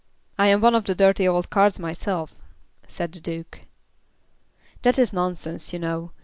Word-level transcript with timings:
"I 0.39 0.47
am 0.47 0.61
one 0.61 0.73
of 0.73 0.85
the 0.85 0.95
dirty 0.95 1.27
old 1.27 1.51
cards 1.51 1.77
myself," 1.77 2.33
said 2.87 3.11
the 3.11 3.19
Duke. 3.19 3.67
"That's 4.81 5.13
nonsense, 5.13 5.73
you 5.73 5.77
know. 5.77 6.09